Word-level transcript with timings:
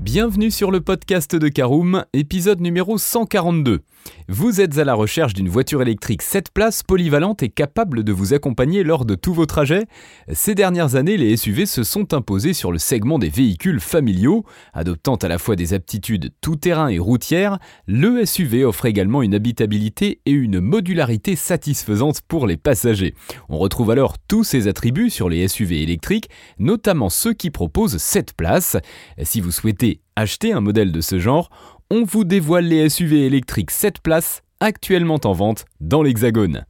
Bienvenue 0.00 0.52
sur 0.52 0.70
le 0.70 0.80
podcast 0.80 1.34
de 1.34 1.48
Caroom, 1.48 2.04
épisode 2.12 2.60
numéro 2.60 2.98
142. 2.98 3.80
Vous 4.28 4.60
êtes 4.60 4.78
à 4.78 4.84
la 4.84 4.94
recherche 4.94 5.34
d'une 5.34 5.48
voiture 5.48 5.82
électrique 5.82 6.22
7 6.22 6.50
places 6.52 6.82
polyvalente 6.84 7.42
et 7.42 7.48
capable 7.48 8.04
de 8.04 8.12
vous 8.12 8.32
accompagner 8.32 8.84
lors 8.84 9.04
de 9.04 9.16
tous 9.16 9.34
vos 9.34 9.44
trajets 9.44 9.86
Ces 10.32 10.54
dernières 10.54 10.94
années, 10.94 11.16
les 11.16 11.36
SUV 11.36 11.66
se 11.66 11.82
sont 11.82 12.14
imposés 12.14 12.52
sur 12.52 12.70
le 12.70 12.78
segment 12.78 13.18
des 13.18 13.28
véhicules 13.28 13.80
familiaux. 13.80 14.44
Adoptant 14.72 15.16
à 15.16 15.28
la 15.28 15.36
fois 15.36 15.56
des 15.56 15.74
aptitudes 15.74 16.30
tout-terrain 16.40 16.88
et 16.88 17.00
routières, 17.00 17.58
le 17.86 18.24
SUV 18.24 18.64
offre 18.64 18.86
également 18.86 19.22
une 19.22 19.34
habitabilité 19.34 20.20
et 20.26 20.30
une 20.30 20.60
modularité 20.60 21.34
satisfaisante 21.36 22.20
pour 22.28 22.46
les 22.46 22.56
passagers. 22.56 23.14
On 23.48 23.58
retrouve 23.58 23.90
alors 23.90 24.16
tous 24.28 24.44
ces 24.44 24.68
attributs 24.68 25.10
sur 25.10 25.28
les 25.28 25.48
SUV 25.48 25.82
électriques, 25.82 26.30
notamment 26.58 27.10
ceux 27.10 27.32
qui 27.32 27.50
proposent 27.50 27.98
7 27.98 28.34
places. 28.34 28.76
Si 29.22 29.40
vous 29.40 29.50
souhaitez 29.50 29.97
acheter 30.18 30.52
un 30.52 30.60
modèle 30.60 30.90
de 30.90 31.00
ce 31.00 31.20
genre, 31.20 31.48
on 31.90 32.02
vous 32.02 32.24
dévoile 32.24 32.64
les 32.64 32.88
SUV 32.88 33.24
électriques 33.24 33.70
7 33.70 34.00
places 34.00 34.42
actuellement 34.58 35.20
en 35.22 35.32
vente 35.32 35.64
dans 35.80 36.02
l'Hexagone. 36.02 36.64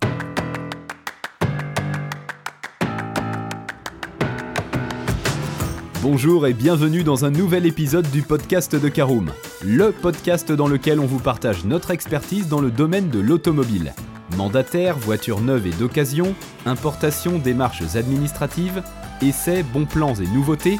Bonjour 6.02 6.46
et 6.46 6.52
bienvenue 6.52 7.02
dans 7.02 7.24
un 7.24 7.30
nouvel 7.30 7.64
épisode 7.64 8.08
du 8.10 8.20
podcast 8.20 8.76
de 8.76 8.88
Caroom, 8.88 9.32
le 9.64 9.92
podcast 9.92 10.52
dans 10.52 10.68
lequel 10.68 11.00
on 11.00 11.06
vous 11.06 11.18
partage 11.18 11.64
notre 11.64 11.90
expertise 11.90 12.48
dans 12.48 12.60
le 12.60 12.70
domaine 12.70 13.08
de 13.08 13.18
l'automobile. 13.18 13.94
Mandataire, 14.36 14.98
voitures 14.98 15.40
neuves 15.40 15.66
et 15.66 15.72
d'occasion, 15.72 16.34
importation, 16.66 17.38
démarches 17.38 17.96
administratives, 17.96 18.82
essais, 19.22 19.62
bons 19.62 19.86
plans 19.86 20.14
et 20.14 20.26
nouveautés, 20.26 20.78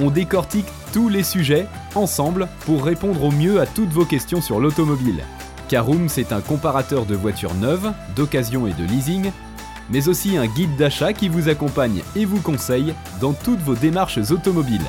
on 0.00 0.10
décortique 0.10 0.66
tous 0.92 1.08
les 1.08 1.22
sujets 1.22 1.66
ensemble 1.94 2.48
pour 2.64 2.84
répondre 2.84 3.22
au 3.24 3.30
mieux 3.30 3.60
à 3.60 3.66
toutes 3.66 3.90
vos 3.90 4.04
questions 4.04 4.40
sur 4.40 4.60
l'automobile. 4.60 5.22
Caroom, 5.68 6.08
c'est 6.08 6.32
un 6.32 6.40
comparateur 6.40 7.06
de 7.06 7.14
voitures 7.14 7.54
neuves, 7.54 7.92
d'occasion 8.16 8.66
et 8.66 8.72
de 8.72 8.84
leasing, 8.84 9.30
mais 9.90 10.08
aussi 10.08 10.36
un 10.36 10.46
guide 10.46 10.76
d'achat 10.76 11.12
qui 11.12 11.28
vous 11.28 11.48
accompagne 11.48 12.02
et 12.16 12.24
vous 12.24 12.40
conseille 12.40 12.94
dans 13.20 13.32
toutes 13.32 13.60
vos 13.60 13.74
démarches 13.74 14.18
automobiles. 14.30 14.86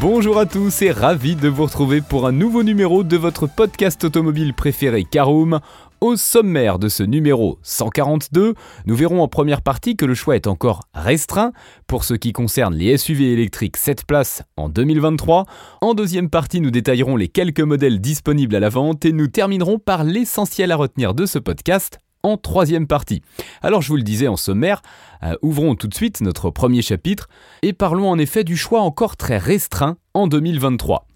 Bonjour 0.00 0.38
à 0.38 0.46
tous 0.46 0.82
et 0.82 0.90
ravi 0.90 1.36
de 1.36 1.48
vous 1.48 1.64
retrouver 1.64 2.02
pour 2.02 2.26
un 2.26 2.32
nouveau 2.32 2.62
numéro 2.62 3.02
de 3.02 3.16
votre 3.16 3.46
podcast 3.46 4.04
automobile 4.04 4.52
préféré 4.52 5.04
Caroom. 5.04 5.60
Au 6.02 6.14
sommaire 6.16 6.78
de 6.78 6.90
ce 6.90 7.02
numéro 7.02 7.58
142, 7.62 8.52
nous 8.84 8.94
verrons 8.94 9.22
en 9.22 9.28
première 9.28 9.62
partie 9.62 9.96
que 9.96 10.04
le 10.04 10.14
choix 10.14 10.36
est 10.36 10.46
encore 10.46 10.82
restreint 10.92 11.52
pour 11.86 12.04
ce 12.04 12.12
qui 12.12 12.34
concerne 12.34 12.74
les 12.74 12.98
SUV 12.98 13.32
électriques 13.32 13.78
7 13.78 14.04
places 14.04 14.42
en 14.58 14.68
2023. 14.68 15.46
En 15.80 15.94
deuxième 15.94 16.28
partie, 16.28 16.60
nous 16.60 16.70
détaillerons 16.70 17.16
les 17.16 17.28
quelques 17.28 17.60
modèles 17.60 17.98
disponibles 17.98 18.56
à 18.56 18.60
la 18.60 18.68
vente 18.68 19.06
et 19.06 19.12
nous 19.12 19.28
terminerons 19.28 19.78
par 19.78 20.04
l'essentiel 20.04 20.70
à 20.70 20.76
retenir 20.76 21.14
de 21.14 21.24
ce 21.24 21.38
podcast 21.38 21.98
en 22.22 22.36
troisième 22.36 22.86
partie. 22.86 23.22
Alors 23.62 23.80
je 23.80 23.88
vous 23.88 23.96
le 23.96 24.02
disais 24.02 24.28
en 24.28 24.36
sommaire, 24.36 24.82
euh, 25.22 25.34
ouvrons 25.40 25.76
tout 25.76 25.88
de 25.88 25.94
suite 25.94 26.20
notre 26.20 26.50
premier 26.50 26.82
chapitre 26.82 27.28
et 27.62 27.72
parlons 27.72 28.10
en 28.10 28.18
effet 28.18 28.44
du 28.44 28.58
choix 28.58 28.82
encore 28.82 29.16
très 29.16 29.38
restreint 29.38 29.96
en 30.12 30.26
2023. 30.26 31.06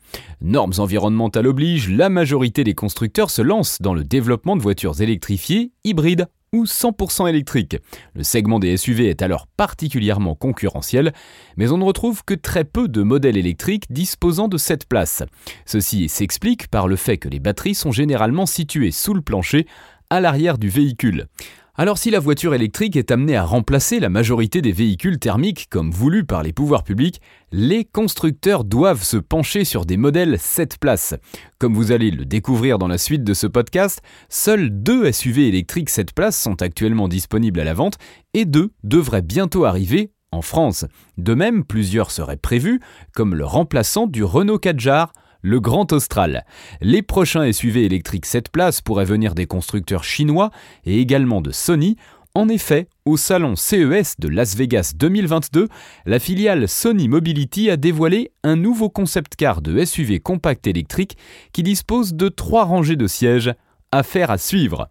Normes 0.41 0.73
environnementales 0.79 1.47
obligent, 1.47 1.91
la 1.91 2.09
majorité 2.09 2.65
des 2.65 2.75
constructeurs 2.75 3.31
se 3.31 3.43
lancent 3.43 3.81
dans 3.81 3.95
le 3.95 4.05
développement 4.05 4.57
de 4.57 4.63
voitures 4.63 5.01
électrifiées, 5.01 5.73
hybrides 5.85 6.27
ou 6.53 6.65
100% 6.65 7.29
électriques. 7.29 7.77
Le 8.15 8.25
segment 8.25 8.59
des 8.59 8.77
SUV 8.77 9.09
est 9.09 9.23
alors 9.23 9.47
particulièrement 9.47 10.35
concurrentiel, 10.35 11.13
mais 11.57 11.71
on 11.71 11.79
ne 11.79 11.85
retrouve 11.85 12.25
que 12.25 12.35
très 12.35 12.65
peu 12.65 12.89
de 12.89 13.03
modèles 13.03 13.37
électriques 13.37 13.85
disposant 13.91 14.49
de 14.49 14.59
cette 14.59 14.87
place. 14.87 15.23
Ceci 15.65 16.09
s'explique 16.09 16.69
par 16.69 16.89
le 16.89 16.97
fait 16.97 17.19
que 17.19 17.29
les 17.29 17.39
batteries 17.39 17.75
sont 17.75 17.93
généralement 17.93 18.47
situées 18.47 18.91
sous 18.91 19.15
le 19.15 19.23
plancher, 19.23 19.67
à 20.13 20.21
l'arrière 20.21 20.59
du 20.59 20.69
véhicule. 20.69 21.29
Alors 21.77 21.99
si 21.99 22.11
la 22.11 22.19
voiture 22.19 22.53
électrique 22.53 22.97
est 22.97 23.13
amenée 23.13 23.37
à 23.37 23.45
remplacer 23.45 24.01
la 24.01 24.09
majorité 24.09 24.61
des 24.61 24.73
véhicules 24.73 25.21
thermiques 25.21 25.69
comme 25.71 25.93
voulu 25.93 26.25
par 26.25 26.43
les 26.43 26.53
pouvoirs 26.53 26.83
publics, 26.83 27.21
les 27.53 27.85
constructeurs 27.85 28.65
doivent 28.65 29.05
se 29.05 29.17
pencher 29.17 29.65
sur 29.65 29.87
des 29.87 29.97
modèles 29.97 30.39
7 30.39 30.79
places. 30.79 31.15
Comme 31.59 31.75
vous 31.75 31.93
allez 31.93 32.11
le 32.11 32.25
découvrir 32.25 32.79
dans 32.79 32.89
la 32.89 32.99
suite 32.99 33.23
de 33.23 33.35
ce 33.35 33.47
podcast, 33.47 34.03
seuls 34.29 34.71
deux 34.71 35.11
SUV 35.13 35.47
électriques 35.47 35.91
7 35.91 36.13
places 36.13 36.41
sont 36.41 36.61
actuellement 36.61 37.07
disponibles 37.07 37.61
à 37.61 37.65
la 37.65 37.75
vente 37.75 37.99
et 38.35 38.45
deux 38.45 38.73
devraient 38.83 39.23
bientôt 39.23 39.65
arriver 39.65 40.11
en 40.33 40.43
France. 40.43 40.85
De 41.19 41.35
même, 41.35 41.65
plusieurs 41.65 42.11
seraient 42.11 42.37
prévus, 42.37 42.81
comme 43.15 43.35
le 43.35 43.45
remplaçant 43.45 44.07
du 44.07 44.25
Renault 44.25 44.59
Kadjar, 44.59 45.13
le 45.43 45.61
Grand 45.61 45.93
Austral. 45.93 46.45
Les 46.81 47.03
prochains 47.03 47.51
SUV 47.53 47.85
électriques 47.85 48.27
7 48.27 48.51
places 48.51 48.81
pourraient 48.81 49.05
venir 49.05 49.35
des 49.35 49.47
constructeurs 49.47 50.05
chinois 50.05 50.51
et 50.85 51.01
également 51.01 51.41
de 51.41 51.51
Sony. 51.51 51.97
En 52.35 52.49
effet, 52.49 52.87
au 53.05 53.17
salon 53.17 53.57
CES 53.57 54.15
de 54.21 54.29
Las 54.29 54.55
Vegas 54.55 54.93
2022, 54.95 55.69
la 56.07 56.19
filiale 56.21 56.69
Sony 56.69 57.09
Mobility 57.09 57.71
a 57.71 57.77
dévoilé 57.77 58.31
un 58.45 58.55
nouveau 58.55 58.89
concept 58.89 59.35
car 59.35 59.63
de 59.63 59.85
SUV 59.85 60.21
compact 60.21 60.69
électrique 60.69 61.17
qui 61.53 61.65
dispose 61.65 62.15
de 62.15 62.29
trois 62.29 62.65
rangées 62.65 62.97
de 62.97 63.07
sièges. 63.07 63.53
Affaire 63.93 64.31
à 64.31 64.39
suivre. 64.39 64.89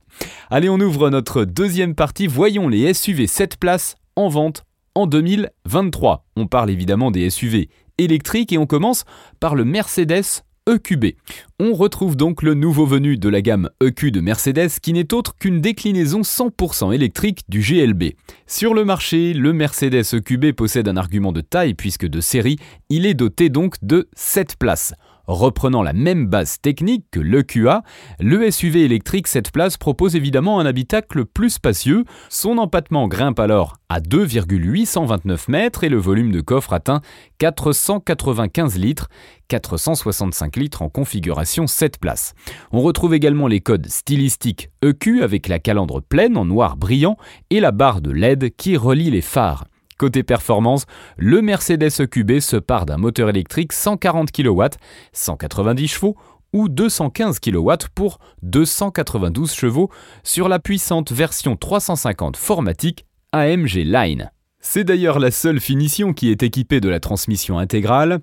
Allez, 0.49 0.67
on 0.67 0.77
ouvre 0.77 1.09
notre 1.09 1.45
deuxième 1.45 1.95
partie. 1.95 2.27
Voyons 2.27 2.67
les 2.67 2.93
SUV 2.93 3.27
7 3.27 3.55
places 3.55 3.95
en 4.17 4.27
vente 4.27 4.65
en 4.93 5.07
2023. 5.07 6.25
On 6.35 6.47
parle 6.47 6.69
évidemment 6.69 7.09
des 7.09 7.29
SUV 7.29 7.69
électriques 8.03 8.51
et 8.51 8.57
on 8.57 8.65
commence 8.65 9.05
par 9.39 9.55
le 9.55 9.65
Mercedes 9.65 10.43
EQB. 10.69 11.15
On 11.59 11.73
retrouve 11.73 12.15
donc 12.15 12.43
le 12.43 12.53
nouveau 12.53 12.85
venu 12.85 13.17
de 13.17 13.29
la 13.29 13.41
gamme 13.41 13.69
EQ 13.81 14.11
de 14.11 14.21
Mercedes 14.21 14.69
qui 14.81 14.93
n'est 14.93 15.13
autre 15.13 15.35
qu'une 15.35 15.61
déclinaison 15.61 16.21
100% 16.21 16.93
électrique 16.93 17.41
du 17.49 17.59
GLB. 17.59 18.13
Sur 18.45 18.73
le 18.73 18.85
marché, 18.85 19.33
le 19.33 19.51
Mercedes 19.53 20.03
EQB 20.13 20.51
possède 20.51 20.87
un 20.87 20.97
argument 20.97 21.31
de 21.31 21.41
taille 21.41 21.73
puisque 21.73 22.05
de 22.05 22.21
série, 22.21 22.57
il 22.89 23.05
est 23.05 23.15
doté 23.15 23.49
donc 23.49 23.75
de 23.81 24.07
7 24.15 24.57
places. 24.57 24.93
Reprenant 25.29 25.83
la 25.83 25.93
même 25.93 26.25
base 26.25 26.59
technique 26.59 27.05
que 27.11 27.19
l'EQA, 27.19 27.83
le 28.19 28.49
SUV 28.49 28.83
électrique 28.83 29.27
7 29.27 29.51
places 29.51 29.77
propose 29.77 30.15
évidemment 30.15 30.59
un 30.59 30.65
habitacle 30.65 31.23
plus 31.23 31.51
spacieux. 31.51 32.03
Son 32.29 32.57
empattement 32.57 33.07
grimpe 33.07 33.39
alors 33.39 33.77
à 33.89 33.99
2,829 33.99 35.47
mètres 35.47 35.83
et 35.83 35.89
le 35.89 35.99
volume 35.99 36.31
de 36.31 36.41
coffre 36.41 36.73
atteint 36.73 37.01
495 37.37 38.79
litres, 38.79 39.07
465 39.49 40.55
litres 40.55 40.81
en 40.81 40.89
configuration 40.89 41.67
7 41.67 41.99
places. 41.99 42.33
On 42.71 42.81
retrouve 42.81 43.13
également 43.13 43.45
les 43.45 43.59
codes 43.59 43.85
stylistiques 43.87 44.71
EQ 44.81 45.21
avec 45.21 45.47
la 45.47 45.59
calandre 45.59 46.01
pleine 46.01 46.37
en 46.37 46.45
noir 46.45 46.75
brillant 46.75 47.17
et 47.51 47.59
la 47.59 47.71
barre 47.71 48.01
de 48.01 48.09
LED 48.09 48.55
qui 48.55 48.77
relie 48.77 49.11
les 49.11 49.21
phares. 49.21 49.65
Côté 49.99 50.23
performance, 50.23 50.85
le 51.17 51.41
Mercedes 51.41 51.99
EQB 51.99 52.39
se 52.39 52.55
part 52.55 52.85
d'un 52.85 52.95
moteur 52.95 53.27
électrique 53.27 53.73
140 53.73 54.31
kW, 54.31 54.63
190 55.11 55.87
chevaux 55.89 56.15
ou 56.53 56.69
215 56.69 57.41
kW 57.41 57.71
pour 57.93 58.19
292 58.41 59.51
chevaux 59.51 59.89
sur 60.23 60.47
la 60.47 60.59
puissante 60.59 61.11
version 61.11 61.57
350 61.57 62.37
Formatic 62.37 63.05
AMG 63.33 63.83
Line. 63.83 64.31
C'est 64.61 64.85
d'ailleurs 64.85 65.19
la 65.19 65.31
seule 65.31 65.59
finition 65.59 66.13
qui 66.13 66.31
est 66.31 66.43
équipée 66.43 66.79
de 66.79 66.87
la 66.87 67.01
transmission 67.01 67.59
intégrale, 67.59 68.21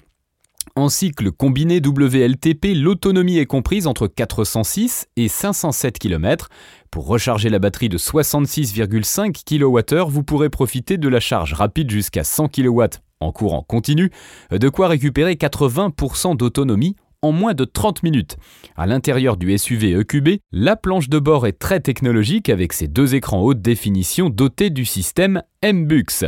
en 0.75 0.88
cycle 0.88 1.31
combiné 1.31 1.81
WLTP, 1.84 2.75
l'autonomie 2.75 3.38
est 3.38 3.47
comprise 3.47 3.87
entre 3.87 4.06
406 4.06 5.06
et 5.16 5.28
507 5.28 5.99
km. 5.99 6.49
Pour 6.91 7.06
recharger 7.06 7.49
la 7.49 7.59
batterie 7.59 7.88
de 7.88 7.99
66,5 7.99 9.44
kWh, 9.44 10.10
vous 10.10 10.22
pourrez 10.22 10.50
profiter 10.50 10.99
de 10.99 11.09
la 11.09 11.21
charge 11.21 11.53
rapide 11.53 11.91
jusqu'à 11.91 12.25
100 12.25 12.49
kW 12.49 12.82
en 13.21 13.32
courant 13.32 13.62
continu, 13.62 14.10
de 14.50 14.69
quoi 14.69 14.88
récupérer 14.88 15.35
80% 15.35 16.37
d'autonomie 16.37 16.96
en 17.23 17.32
moins 17.32 17.55
de 17.55 17.64
30 17.64 18.02
minutes. 18.02 18.37
À 18.76 18.87
l'intérieur 18.87 19.37
du 19.37 19.56
SUV 19.56 19.99
EQB, 19.99 20.40
la 20.52 20.76
planche 20.76 21.08
de 21.08 21.19
bord 21.19 21.46
est 21.46 21.58
très 21.58 21.81
technologique 21.81 22.49
avec 22.49 22.73
ses 22.73 22.88
deux 22.88 23.14
écrans 23.14 23.40
haute 23.40 23.61
définition 23.61 24.31
dotés 24.31 24.70
du 24.70 24.85
système 24.85 25.43
MBUX. 25.64 26.26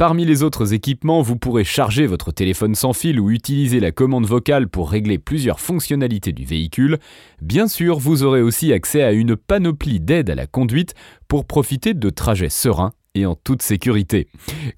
Parmi 0.00 0.24
les 0.24 0.42
autres 0.42 0.72
équipements, 0.72 1.20
vous 1.20 1.36
pourrez 1.36 1.62
charger 1.62 2.06
votre 2.06 2.32
téléphone 2.32 2.74
sans 2.74 2.94
fil 2.94 3.20
ou 3.20 3.28
utiliser 3.28 3.80
la 3.80 3.92
commande 3.92 4.24
vocale 4.24 4.66
pour 4.66 4.90
régler 4.90 5.18
plusieurs 5.18 5.60
fonctionnalités 5.60 6.32
du 6.32 6.46
véhicule. 6.46 6.96
Bien 7.42 7.68
sûr, 7.68 7.98
vous 7.98 8.22
aurez 8.22 8.40
aussi 8.40 8.72
accès 8.72 9.02
à 9.02 9.12
une 9.12 9.36
panoplie 9.36 10.00
d'aides 10.00 10.30
à 10.30 10.34
la 10.34 10.46
conduite 10.46 10.94
pour 11.28 11.44
profiter 11.44 11.92
de 11.92 12.08
trajets 12.08 12.48
sereins 12.48 12.92
et 13.14 13.26
en 13.26 13.34
toute 13.34 13.60
sécurité. 13.60 14.28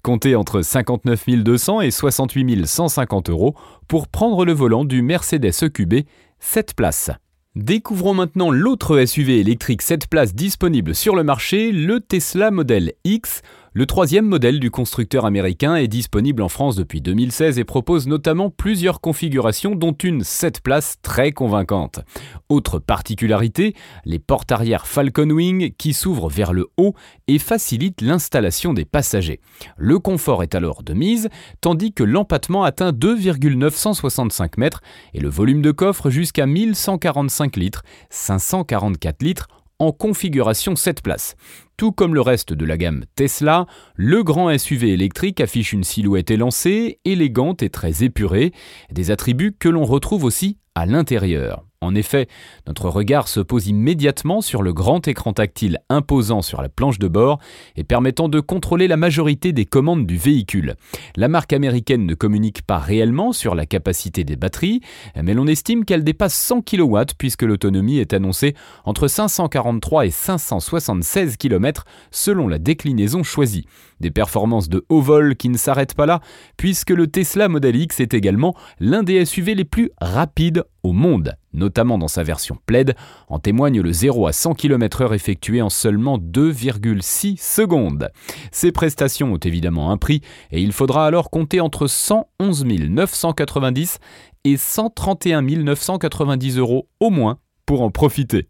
Comptez 0.01 0.35
entre 0.35 0.61
59 0.61 1.29
200 1.37 1.79
et 1.79 1.91
68 1.91 2.67
150 2.67 3.29
euros 3.29 3.55
pour 3.87 4.09
prendre 4.09 4.43
le 4.43 4.51
volant 4.51 4.83
du 4.83 5.01
Mercedes 5.03 5.53
EQB 5.61 6.05
7 6.39 6.73
places. 6.75 7.11
Découvrons 7.55 8.15
maintenant 8.15 8.49
l'autre 8.49 9.05
SUV 9.05 9.39
électrique 9.39 9.83
7 9.83 10.07
places 10.07 10.33
disponible 10.33 10.95
sur 10.95 11.15
le 11.15 11.23
marché, 11.23 11.71
le 11.71 11.99
Tesla 11.99 12.49
Model 12.49 12.93
X. 13.05 13.43
Le 13.75 13.87
troisième 13.87 14.27
modèle 14.27 14.59
du 14.59 14.69
constructeur 14.69 15.25
américain 15.25 15.75
est 15.75 15.87
disponible 15.87 16.43
en 16.43 16.47
France 16.47 16.75
depuis 16.75 17.01
2016 17.01 17.57
et 17.57 17.63
propose 17.63 18.05
notamment 18.05 18.51
plusieurs 18.51 19.01
configurations 19.01 19.73
dont 19.73 19.93
une 19.93 20.23
7 20.23 20.61
places 20.61 20.97
très 21.01 21.31
convaincante. 21.31 22.01
Autre 22.49 22.77
particularité, 22.77 23.73
les 24.05 24.19
portes 24.19 24.51
arrière 24.51 24.85
Falcon 24.85 25.31
Wing 25.31 25.73
qui 25.75 25.93
s'ouvrent 25.93 26.29
vers 26.29 26.53
le 26.53 26.67
haut 26.77 26.93
et 27.27 27.39
facilitent 27.39 28.01
l'installation 28.01 28.73
des 28.73 28.85
passagers. 28.85 29.39
Le 29.75 29.97
confort 29.97 30.43
est 30.43 30.53
alors 30.53 30.83
de 30.83 30.93
mise, 30.93 31.29
tandis 31.59 31.93
que 31.93 32.03
l'empattement 32.03 32.63
atteint 32.63 32.91
2,965 32.91 34.57
mètres 34.59 34.81
et 35.15 35.19
le 35.19 35.29
volume 35.29 35.63
de 35.63 35.71
coffre 35.71 36.11
jusqu'à 36.11 36.45
1145 36.45 37.55
litres, 37.55 37.81
544 38.11 39.23
litres 39.23 39.47
en 39.87 39.91
configuration 39.91 40.75
7 40.75 41.01
places. 41.01 41.35
Tout 41.77 41.91
comme 41.91 42.13
le 42.13 42.21
reste 42.21 42.53
de 42.53 42.65
la 42.65 42.77
gamme 42.77 43.05
Tesla, 43.15 43.65
le 43.95 44.23
grand 44.23 44.55
SUV 44.57 44.93
électrique 44.93 45.41
affiche 45.41 45.73
une 45.73 45.83
silhouette 45.83 46.31
élancée, 46.31 46.99
élégante 47.05 47.63
et 47.63 47.69
très 47.69 48.03
épurée, 48.03 48.53
des 48.91 49.11
attributs 49.11 49.55
que 49.57 49.69
l'on 49.69 49.85
retrouve 49.85 50.23
aussi 50.23 50.57
à 50.75 50.85
l'intérieur. 50.85 51.65
En 51.83 51.95
effet, 51.95 52.27
notre 52.65 52.87
regard 52.87 53.27
se 53.27 53.41
pose 53.41 53.67
immédiatement 53.67 54.39
sur 54.39 54.63
le 54.63 54.71
grand 54.71 55.05
écran 55.07 55.33
tactile 55.33 55.79
imposant 55.89 56.41
sur 56.41 56.61
la 56.61 56.69
planche 56.69 56.97
de 56.97 57.09
bord 57.09 57.39
et 57.75 57.83
permettant 57.83 58.29
de 58.29 58.39
contrôler 58.39 58.87
la 58.87 58.95
majorité 58.95 59.51
des 59.51 59.65
commandes 59.65 60.05
du 60.05 60.17
véhicule. 60.17 60.75
La 61.17 61.27
marque 61.27 61.51
américaine 61.51 62.05
ne 62.05 62.13
communique 62.13 62.61
pas 62.61 62.77
réellement 62.77 63.33
sur 63.33 63.53
la 63.53 63.65
capacité 63.65 64.23
des 64.23 64.37
batteries, 64.37 64.79
mais 65.21 65.33
l'on 65.33 65.45
estime 65.45 65.83
qu'elle 65.83 66.05
dépasse 66.05 66.35
100 66.35 66.61
kW 66.61 66.99
puisque 67.17 67.43
l'autonomie 67.43 67.99
est 67.99 68.13
annoncée 68.13 68.55
entre 68.85 69.09
543 69.09 70.05
et 70.05 70.11
576 70.11 71.35
km 71.35 71.83
selon 72.11 72.47
la 72.47 72.59
déclinaison 72.59 73.23
choisie. 73.23 73.65
Des 73.99 74.11
performances 74.11 74.69
de 74.69 74.85
haut 74.87 75.01
vol 75.01 75.35
qui 75.35 75.49
ne 75.49 75.57
s'arrêtent 75.57 75.95
pas 75.95 76.05
là, 76.05 76.21
puisque 76.57 76.89
le 76.89 77.07
Tesla 77.07 77.49
Model 77.49 77.75
X 77.75 77.99
est 77.99 78.13
également 78.13 78.55
l'un 78.79 79.03
des 79.03 79.25
SUV 79.25 79.55
les 79.55 79.65
plus 79.65 79.91
rapides 79.99 80.63
au 80.83 80.91
monde, 80.91 81.35
notamment 81.53 81.97
dans 81.97 82.07
sa 82.07 82.23
version 82.23 82.57
plaid, 82.65 82.95
en 83.27 83.39
témoigne 83.39 83.81
le 83.81 83.91
0 83.91 84.27
à 84.27 84.33
100 84.33 84.53
km/h 84.53 85.13
effectué 85.15 85.61
en 85.61 85.69
seulement 85.69 86.17
2,6 86.17 87.37
secondes. 87.37 88.09
Ces 88.51 88.71
prestations 88.71 89.33
ont 89.33 89.37
évidemment 89.37 89.91
un 89.91 89.97
prix 89.97 90.21
et 90.51 90.61
il 90.61 90.73
faudra 90.73 91.07
alors 91.07 91.29
compter 91.29 91.61
entre 91.61 91.87
111 91.87 92.65
990 92.65 93.99
et 94.43 94.57
131 94.57 95.41
990 95.41 96.57
euros 96.57 96.89
au 96.99 97.09
moins 97.09 97.39
pour 97.65 97.81
en 97.81 97.89
profiter. 97.89 98.49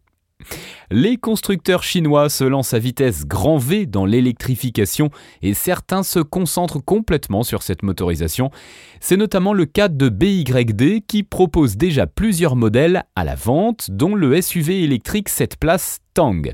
Les 0.92 1.18
constructeurs 1.18 1.84
chinois 1.84 2.30
se 2.30 2.44
lancent 2.44 2.74
à 2.74 2.80
vitesse 2.80 3.26
grand 3.26 3.58
V 3.58 3.86
dans 3.86 4.06
l'électrification 4.06 5.10
et 5.42 5.54
certains 5.54 6.04
se 6.04 6.20
concentrent 6.20 6.84
complètement 6.84 7.44
sur 7.44 7.64
cette 7.64 7.84
motorisation. 7.84 8.52
C'est 9.00 9.18
notamment 9.18 9.54
le 9.54 9.66
cas 9.66 9.88
de 9.88 10.10
BYD 10.10 11.06
qui 11.08 11.24
propose 11.24 11.78
déjà 11.78 12.08
plusieurs 12.08 12.56
modèles 12.56 13.04
à 13.16 13.24
la 13.24 13.36
vente, 13.36 13.90
dont 13.92 14.16
le 14.16 14.42
SUV 14.42 14.84
électrique 14.84 15.30
7 15.30 15.58
places 15.58 16.00
Tang. 16.14 16.54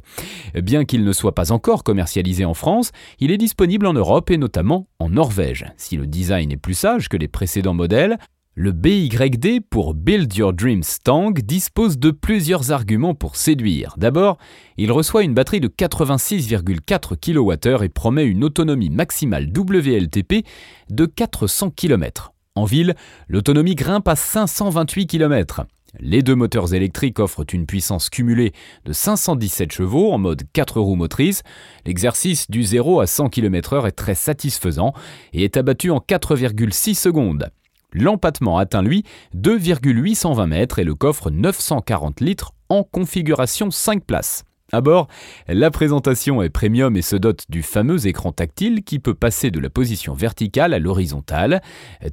Bien 0.56 0.86
qu'il 0.86 1.04
ne 1.04 1.12
soit 1.12 1.36
pas 1.36 1.52
encore 1.52 1.84
commercialisé 1.84 2.46
en 2.46 2.54
France, 2.54 2.92
il 3.20 3.32
est 3.32 3.38
disponible 3.38 3.86
en 3.88 3.94
Europe 3.94 4.32
et 4.32 4.38
notamment 4.38 4.88
en 5.00 5.10
Norvège. 5.10 5.66
Si 5.78 5.98
le 5.98 6.08
design 6.08 6.52
est 6.52 6.58
plus 6.58 6.76
sage 6.76 7.10
que 7.10 7.18
les 7.18 7.28
précédents 7.28 7.74
modèles, 7.74 8.18
le 8.62 8.74
BYD 8.74 9.62
pour 9.70 9.94
Build 9.94 10.36
Your 10.36 10.52
Dreams 10.52 10.84
Tang 11.06 11.32
dispose 11.32 11.98
de 11.98 12.12
plusieurs 12.12 12.74
arguments 12.74 13.16
pour 13.16 13.38
séduire. 13.38 13.96
D'abord, 13.96 14.38
il 14.76 14.92
reçoit 14.92 15.24
une 15.24 15.34
batterie 15.34 15.62
de 15.62 15.70
86,4 15.70 17.16
kWh 17.16 17.86
et 17.86 17.88
promet 17.88 18.26
une 18.26 18.44
autonomie 18.44 18.90
maximale 18.90 19.50
WLTP 19.58 20.46
de 20.90 21.06
400 21.06 21.70
km. 21.70 22.34
En 22.56 22.66
ville, 22.66 22.96
l'autonomie 23.30 23.76
grimpe 23.76 24.10
à 24.10 24.18
528 24.18 25.08
km. 25.08 25.64
Les 25.98 26.22
deux 26.22 26.36
moteurs 26.36 26.74
électriques 26.74 27.20
offrent 27.20 27.46
une 27.54 27.66
puissance 27.66 28.10
cumulée 28.10 28.52
de 28.84 28.92
517 28.92 29.72
chevaux 29.72 30.12
en 30.12 30.18
mode 30.18 30.44
4 30.52 30.82
roues 30.82 30.98
motrices. 30.98 31.44
L'exercice 31.86 32.52
du 32.52 32.64
0 32.64 33.00
à 33.00 33.08
100 33.08 33.30
km/h 33.30 33.88
est 33.88 33.92
très 33.92 34.16
satisfaisant 34.16 34.92
et 35.32 35.46
est 35.46 35.56
abattu 35.56 35.92
en 35.92 36.00
4,6 36.00 36.96
secondes. 36.96 37.50
L'empattement 37.94 38.58
atteint 38.58 38.82
lui 38.82 39.04
2,820 39.34 40.48
mètres 40.48 40.80
et 40.80 40.84
le 40.84 40.96
coffre 40.96 41.32
940 41.32 42.22
litres 42.22 42.54
en 42.70 42.84
configuration 42.84 43.72
5 43.72 44.04
places. 44.04 44.44
À 44.72 44.82
bord, 44.82 45.08
la 45.48 45.72
présentation 45.72 46.44
est 46.44 46.50
premium 46.50 46.96
et 46.96 47.02
se 47.02 47.16
dote 47.16 47.46
du 47.50 47.64
fameux 47.64 48.06
écran 48.06 48.32
tactile 48.32 48.84
qui 48.84 49.00
peut 49.00 49.16
passer 49.16 49.50
de 49.50 49.60
la 49.60 49.72
position 49.72 50.14
verticale 50.14 50.76
à 50.76 50.80
l'horizontale. 50.80 51.62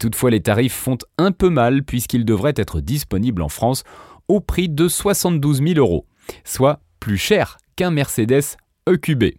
Toutefois, 0.01 0.31
les 0.31 0.41
tarifs 0.41 0.73
font 0.73 0.97
un 1.19 1.33
peu 1.33 1.51
mal 1.51 1.83
puisqu'ils 1.83 2.25
devraient 2.25 2.55
être 2.57 2.81
disponibles 2.81 3.43
en 3.43 3.51
France 3.51 3.85
au 4.29 4.41
prix 4.41 4.71
de 4.71 4.89
72 4.89 5.63
000 5.63 5.75
euros, 5.79 6.07
soit 6.45 6.81
plus 6.99 7.19
cher 7.19 7.59
qu'un 7.77 7.91
Mercedes 7.91 8.57
EQB. 8.89 9.35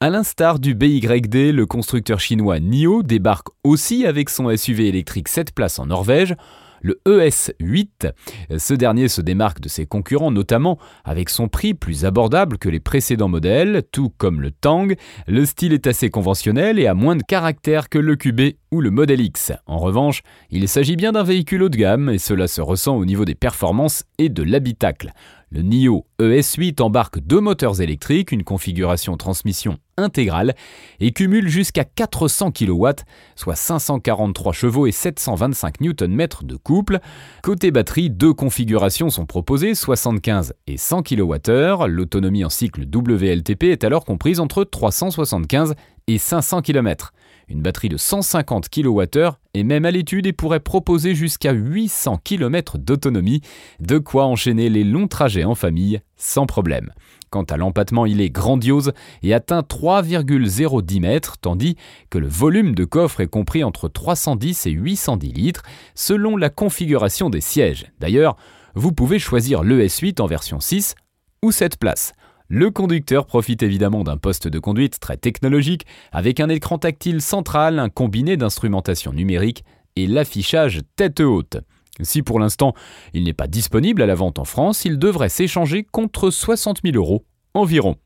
À 0.00 0.10
l'instar 0.10 0.58
du 0.58 0.74
BYD, 0.74 1.52
le 1.54 1.64
constructeur 1.64 2.20
chinois 2.20 2.60
NIO 2.60 3.02
débarque 3.02 3.48
aussi 3.62 4.04
avec 4.04 4.28
son 4.28 4.54
SUV 4.54 4.88
électrique 4.88 5.28
7 5.28 5.54
places 5.54 5.78
en 5.78 5.86
Norvège, 5.86 6.34
le 6.82 7.00
ES8. 7.06 8.12
Ce 8.58 8.74
dernier 8.74 9.08
se 9.08 9.22
démarque 9.22 9.60
de 9.60 9.70
ses 9.70 9.86
concurrents 9.86 10.30
notamment 10.30 10.78
avec 11.02 11.30
son 11.30 11.48
prix 11.48 11.72
plus 11.72 12.04
abordable 12.04 12.58
que 12.58 12.68
les 12.68 12.78
précédents 12.78 13.28
modèles, 13.28 13.84
tout 13.90 14.12
comme 14.18 14.42
le 14.42 14.50
Tang. 14.50 14.94
Le 15.26 15.46
style 15.46 15.72
est 15.72 15.86
assez 15.86 16.10
conventionnel 16.10 16.78
et 16.78 16.86
a 16.86 16.92
moins 16.92 17.16
de 17.16 17.22
caractère 17.22 17.88
que 17.88 17.98
le 17.98 18.16
QB 18.16 18.56
ou 18.70 18.82
le 18.82 18.90
Model 18.90 19.22
X. 19.22 19.52
En 19.66 19.78
revanche, 19.78 20.20
il 20.50 20.68
s'agit 20.68 20.96
bien 20.96 21.12
d'un 21.12 21.22
véhicule 21.22 21.62
haut 21.62 21.68
de 21.70 21.78
gamme 21.78 22.10
et 22.10 22.18
cela 22.18 22.48
se 22.48 22.60
ressent 22.60 22.96
au 22.96 23.06
niveau 23.06 23.24
des 23.24 23.34
performances 23.34 24.04
et 24.18 24.28
de 24.28 24.42
l'habitacle. 24.42 25.12
Le 25.54 25.62
NIO 25.62 26.04
ES8 26.18 26.82
embarque 26.82 27.20
deux 27.20 27.38
moteurs 27.38 27.80
électriques, 27.80 28.32
une 28.32 28.42
configuration 28.42 29.16
transmission 29.16 29.78
intégrale 29.96 30.56
et 30.98 31.12
cumule 31.12 31.46
jusqu'à 31.46 31.84
400 31.84 32.50
kW, 32.50 32.88
soit 33.36 33.54
543 33.54 34.52
chevaux 34.52 34.88
et 34.88 34.90
725 34.90 35.80
Nm 35.80 36.26
de 36.42 36.56
couple. 36.56 36.98
Côté 37.44 37.70
batterie, 37.70 38.10
deux 38.10 38.32
configurations 38.32 39.10
sont 39.10 39.26
proposées, 39.26 39.76
75 39.76 40.54
et 40.66 40.76
100 40.76 41.04
kWh. 41.04 41.86
L'autonomie 41.86 42.44
en 42.44 42.50
cycle 42.50 42.84
WLTP 42.92 43.62
est 43.66 43.84
alors 43.84 44.04
comprise 44.04 44.40
entre 44.40 44.64
375 44.64 45.76
et 46.08 46.18
500 46.18 46.62
km. 46.62 47.12
Une 47.48 47.60
batterie 47.60 47.88
de 47.88 47.96
150 47.96 48.68
kWh 48.68 49.30
est 49.52 49.62
même 49.62 49.84
à 49.84 49.90
l'étude 49.90 50.26
et 50.26 50.32
pourrait 50.32 50.60
proposer 50.60 51.14
jusqu'à 51.14 51.52
800 51.52 52.20
km 52.24 52.78
d'autonomie, 52.78 53.42
de 53.80 53.98
quoi 53.98 54.24
enchaîner 54.26 54.70
les 54.70 54.84
longs 54.84 55.08
trajets 55.08 55.44
en 55.44 55.54
famille 55.54 56.00
sans 56.16 56.46
problème. 56.46 56.92
Quant 57.30 57.42
à 57.42 57.56
l'empattement, 57.56 58.06
il 58.06 58.20
est 58.20 58.30
grandiose 58.30 58.92
et 59.22 59.34
atteint 59.34 59.62
3,010 59.62 61.00
mètres, 61.00 61.36
tandis 61.40 61.76
que 62.08 62.18
le 62.18 62.28
volume 62.28 62.74
de 62.74 62.84
coffre 62.84 63.20
est 63.20 63.26
compris 63.26 63.64
entre 63.64 63.88
310 63.88 64.66
et 64.66 64.70
810 64.70 65.32
litres, 65.32 65.62
selon 65.94 66.36
la 66.36 66.48
configuration 66.48 67.30
des 67.30 67.40
sièges. 67.40 67.86
D'ailleurs, 67.98 68.36
vous 68.74 68.92
pouvez 68.92 69.18
choisir 69.18 69.62
l'ES8 69.64 70.22
en 70.22 70.26
version 70.26 70.60
6 70.60 70.94
ou 71.42 71.52
7 71.52 71.76
places. 71.78 72.12
Le 72.48 72.70
conducteur 72.70 73.26
profite 73.26 73.62
évidemment 73.62 74.04
d'un 74.04 74.18
poste 74.18 74.48
de 74.48 74.58
conduite 74.58 75.00
très 75.00 75.16
technologique 75.16 75.86
avec 76.12 76.40
un 76.40 76.50
écran 76.50 76.76
tactile 76.76 77.22
central, 77.22 77.78
un 77.78 77.88
combiné 77.88 78.36
d'instrumentation 78.36 79.12
numérique 79.12 79.64
et 79.96 80.06
l'affichage 80.06 80.82
tête 80.94 81.20
haute. 81.20 81.56
Si 82.02 82.22
pour 82.22 82.38
l'instant 82.38 82.74
il 83.14 83.24
n'est 83.24 83.32
pas 83.32 83.46
disponible 83.46 84.02
à 84.02 84.06
la 84.06 84.14
vente 84.14 84.38
en 84.38 84.44
France, 84.44 84.84
il 84.84 84.98
devrait 84.98 85.30
s'échanger 85.30 85.84
contre 85.84 86.30
60 86.30 86.80
000 86.84 86.96
euros 86.96 87.24
environ. 87.54 87.96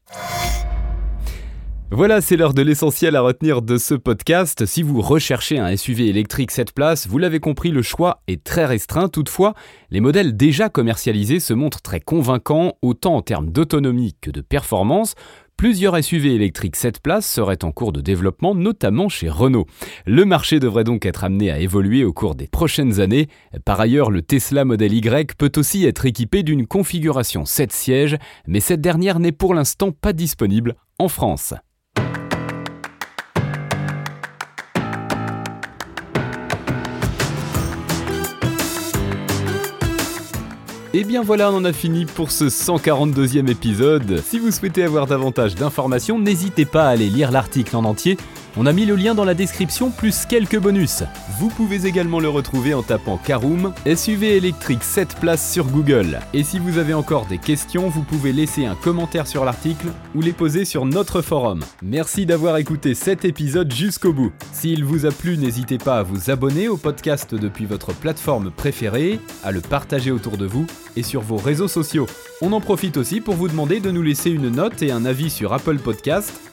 Voilà, 1.91 2.21
c'est 2.21 2.37
l'heure 2.37 2.53
de 2.53 2.61
l'essentiel 2.61 3.17
à 3.17 3.23
retenir 3.23 3.63
de 3.63 3.79
ce 3.79 3.95
podcast. 3.95 4.67
Si 4.67 4.83
vous 4.83 5.01
recherchez 5.01 5.59
un 5.59 5.75
SUV 5.75 6.09
électrique 6.09 6.51
7 6.51 6.73
places, 6.73 7.09
vous 7.09 7.17
l'avez 7.17 7.41
compris, 7.41 7.71
le 7.71 7.81
choix 7.81 8.21
est 8.29 8.45
très 8.45 8.67
restreint. 8.67 9.09
Toutefois, 9.09 9.55
les 9.91 10.01
modèles 10.01 10.37
déjà 10.37 10.69
commercialisés 10.69 11.41
se 11.41 11.55
montrent 11.55 11.81
très 11.81 12.01
convaincants, 12.01 12.75
autant 12.83 13.17
en 13.17 13.23
termes 13.23 13.51
d'autonomie 13.51 14.15
que 14.21 14.31
de 14.31 14.43
performance. 14.43 15.15
Plusieurs 15.57 16.01
SUV 16.05 16.35
électriques 16.35 16.77
7 16.77 17.01
places 17.01 17.27
seraient 17.27 17.65
en 17.65 17.73
cours 17.73 17.93
de 17.93 18.03
développement, 18.03 18.55
notamment 18.55 19.09
chez 19.09 19.31
Renault. 19.31 19.67
Le 20.05 20.27
marché 20.27 20.61
devrait 20.61 20.85
donc 20.85 21.07
être 21.07 21.25
amené 21.25 21.51
à 21.51 21.59
évoluer 21.59 22.05
au 22.05 22.13
cours 22.13 22.35
des 22.35 22.49
prochaines 22.49 23.01
années. 23.01 23.29
Par 23.65 23.81
ailleurs, 23.81 24.11
le 24.11 24.21
Tesla 24.21 24.67
Model 24.67 24.93
Y 24.93 25.35
peut 25.39 25.53
aussi 25.57 25.87
être 25.87 26.05
équipé 26.05 26.43
d'une 26.43 26.67
configuration 26.67 27.47
7 27.47 27.73
sièges, 27.73 28.19
mais 28.47 28.61
cette 28.61 28.83
dernière 28.83 29.21
n'est 29.21 29.33
pour 29.33 29.55
l'instant 29.55 29.91
pas 29.91 30.13
disponible 30.13 30.77
en 30.99 31.09
France. 31.09 31.55
Et 40.99 41.05
bien 41.05 41.23
voilà, 41.23 41.53
on 41.53 41.59
en 41.59 41.65
a 41.65 41.73
fini 41.73 42.07
pour 42.07 42.33
ce 42.33 42.47
142e 42.47 43.49
épisode. 43.49 44.21
Si 44.27 44.41
vous 44.41 44.51
souhaitez 44.51 44.83
avoir 44.83 45.07
davantage 45.07 45.55
d'informations, 45.55 46.19
n'hésitez 46.19 46.65
pas 46.65 46.87
à 46.87 46.89
aller 46.89 47.09
lire 47.09 47.31
l'article 47.31 47.77
en 47.77 47.85
entier 47.85 48.17
On 48.61 48.67
a 48.67 48.73
mis 48.73 48.87
le 48.87 48.97
lien 48.97 49.15
dans 49.15 49.25
la 49.25 49.35
description 49.35 49.89
plus 49.89 50.27
quelques 50.27 50.59
bonus. 50.59 51.05
Vous 51.39 51.47
pouvez 51.49 51.87
également 51.87 52.19
le 52.19 52.29
retrouver 52.29 52.75
en 52.75 52.83
tapant 52.83 53.17
Caroom, 53.17 53.73
SUV 53.87 54.37
électrique 54.37 54.83
7 54.83 55.15
places 55.21 55.53
sur 55.53 55.67
Google. 55.67 56.19
Et 56.35 56.43
si 56.43 56.59
vous 56.59 56.79
avez 56.79 56.93
encore 56.93 57.27
des 57.27 57.39
questions, 57.39 57.89
vous 57.89 58.03
pouvez 58.03 58.33
laisser 58.33 58.67
un 58.67 58.75
commentaire 58.75 59.29
sur 59.29 59.45
l'article 59.45 59.87
ou 60.17 60.23
les 60.23 60.33
poser 60.33 60.65
sur 60.65 60.87
notre 60.87 61.23
forum. 61.23 61.61
Merci 61.83 62.27
d'avoir 62.27 62.57
écouté 62.57 62.95
cet 62.95 63.25
épisode 63.25 63.73
jusqu'au 63.73 64.13
bout. 64.13 64.33
S'il 64.53 64.85
vous 64.85 65.07
a 65.07 65.13
plu, 65.13 65.39
n'hésitez 65.39 65.79
pas 65.79 66.01
à 66.01 66.03
vous 66.03 66.29
abonner 66.29 66.67
au 66.67 66.77
podcast 66.77 67.37
depuis 67.37 67.65
votre 67.65 67.93
plateforme 67.93 68.51
préférée, 68.51 69.21
à 69.45 69.53
le 69.53 69.61
partager 69.61 70.11
autour 70.11 70.37
de 70.37 70.47
vous 70.47 70.67
et 70.97 71.05
sur 71.05 71.21
vos 71.21 71.37
réseaux 71.37 71.69
sociaux. 71.69 72.07
On 72.43 72.53
en 72.53 72.61
profite 72.61 72.97
aussi 72.97 73.21
pour 73.21 73.35
vous 73.35 73.47
demander 73.47 73.79
de 73.79 73.93
nous 73.93 74.03
laisser 74.03 74.31
une 74.31 74.51
note 74.51 74.83
et 74.83 74.91
un 74.91 75.05
avis 75.05 75.31
sur 75.31 75.53
Apple 75.53 75.79
Podcast. 75.79 76.48